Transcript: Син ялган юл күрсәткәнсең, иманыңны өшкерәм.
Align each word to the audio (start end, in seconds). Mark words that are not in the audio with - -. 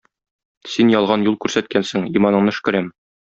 Син 0.75 0.93
ялган 0.93 1.27
юл 1.29 1.37
күрсәткәнсең, 1.45 2.07
иманыңны 2.21 2.55
өшкерәм. 2.59 2.89